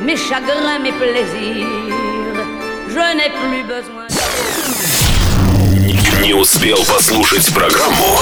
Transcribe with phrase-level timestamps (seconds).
[0.00, 1.66] mes chagrins, mes plaisirs.
[2.88, 4.06] Je n'ai plus besoin.
[6.22, 8.14] Не успел послушать программу?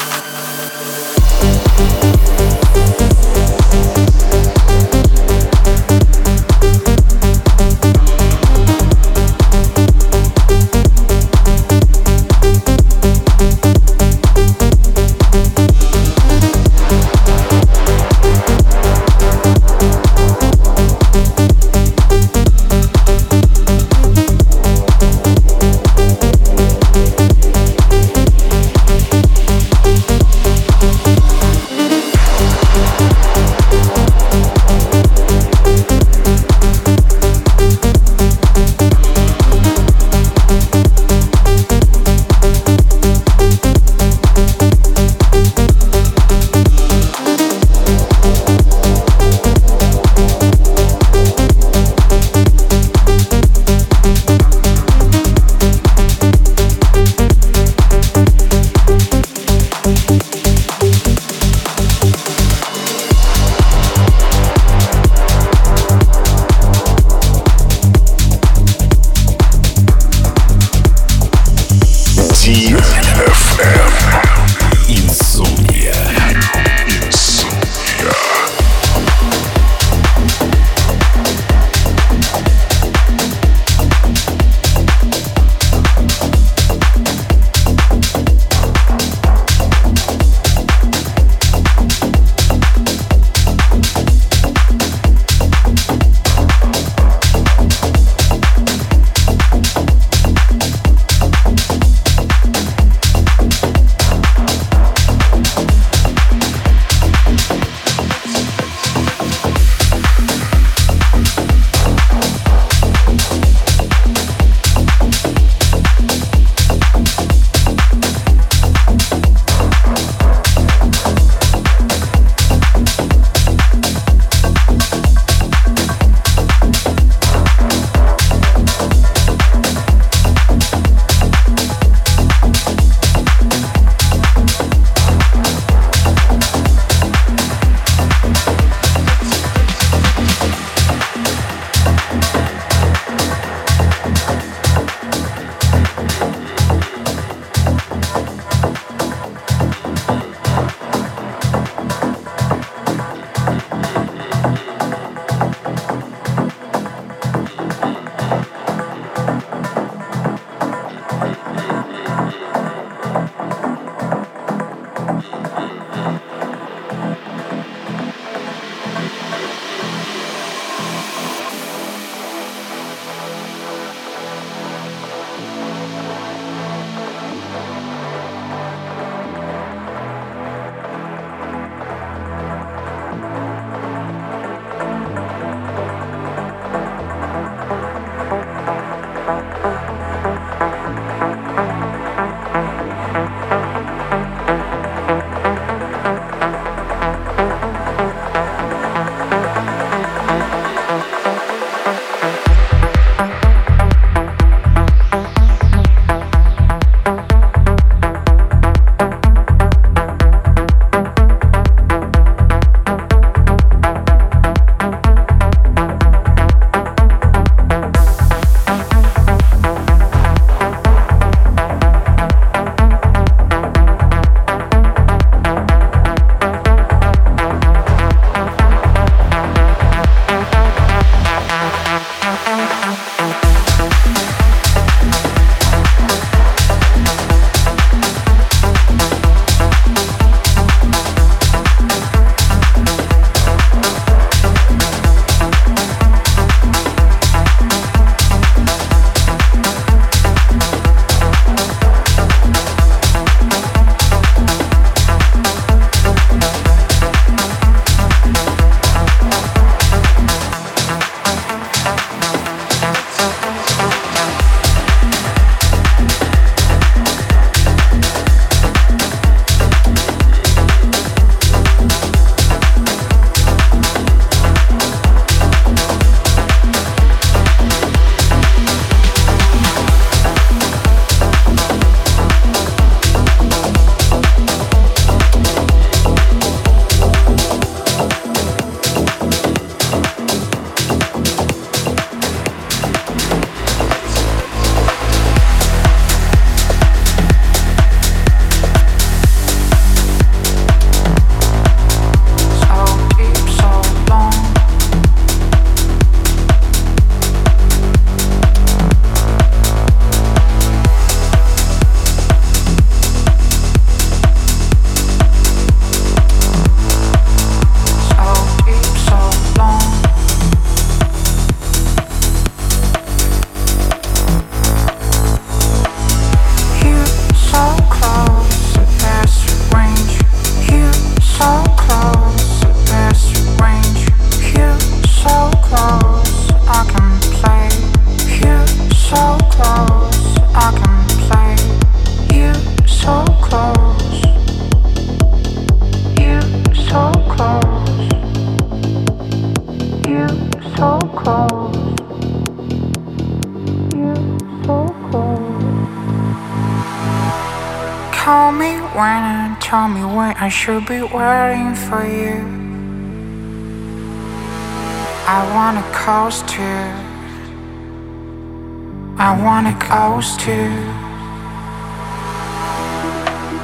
[369.91, 370.57] goes to.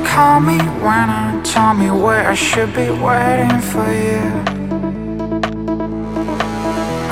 [0.06, 4.28] Call me when I tell me where I should be waiting for you.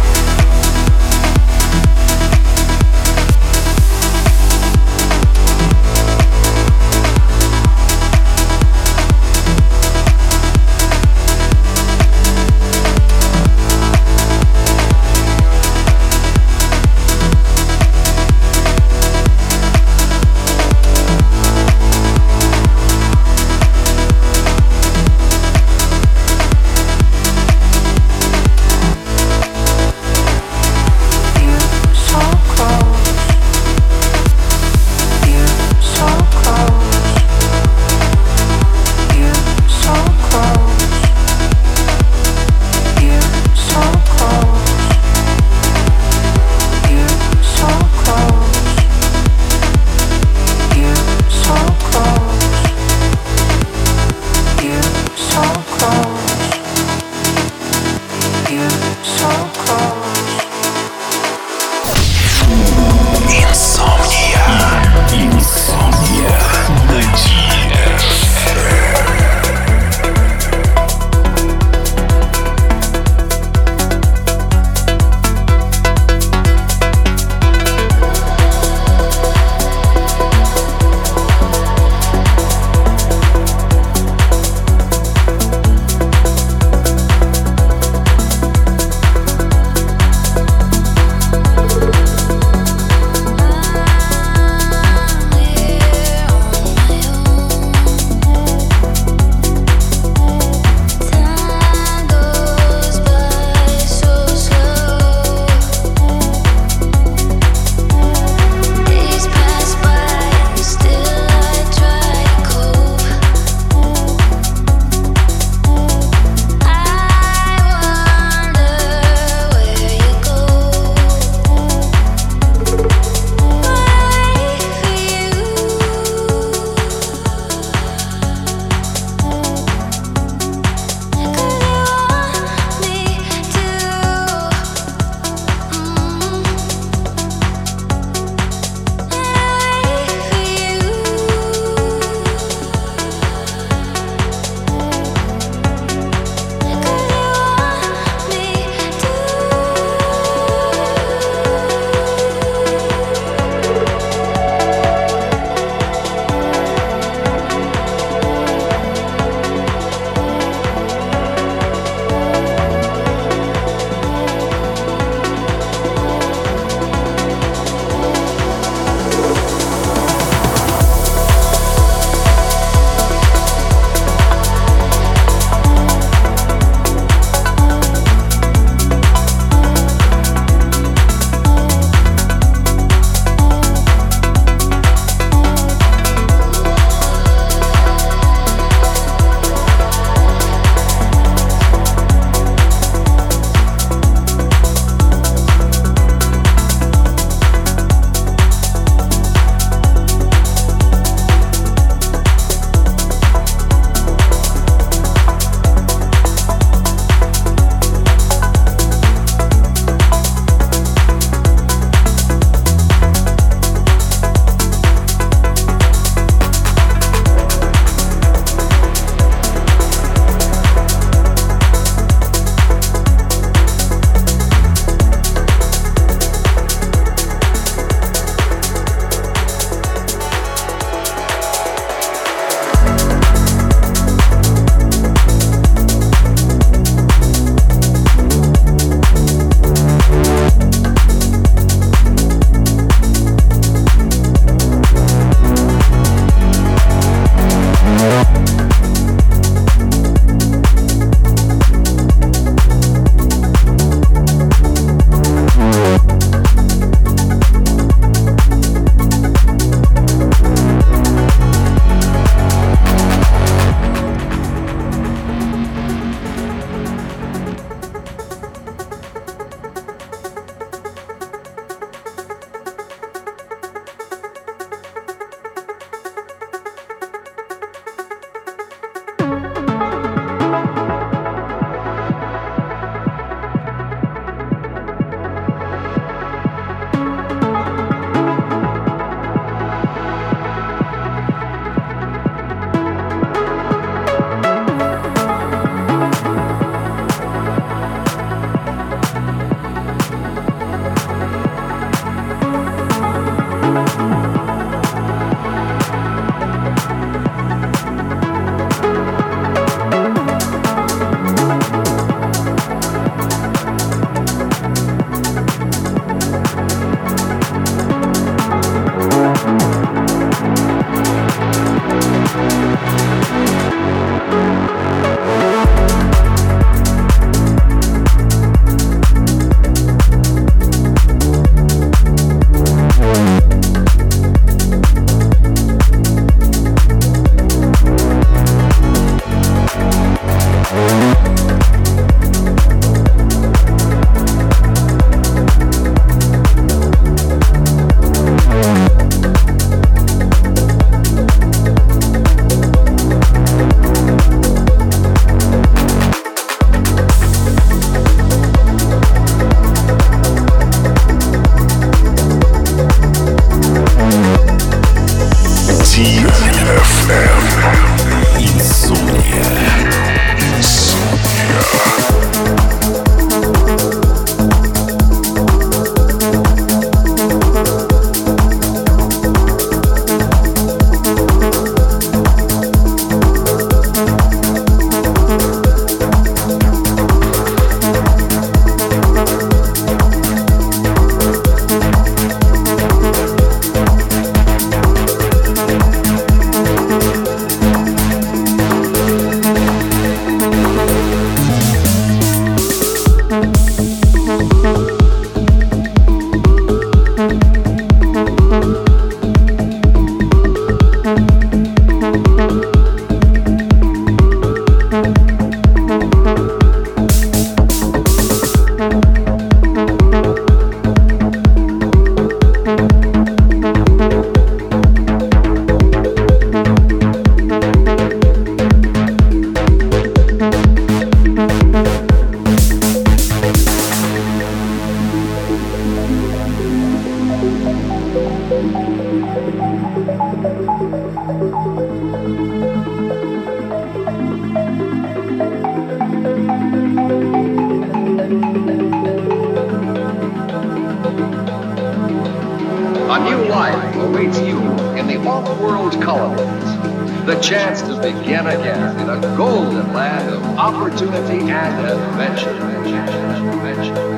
[453.13, 454.57] A new life awaits you
[454.97, 457.25] in the off-world colonies.
[457.25, 462.51] The chance to begin again in a golden land of opportunity and adventure.
[462.51, 464.10] adventure, adventure, adventure.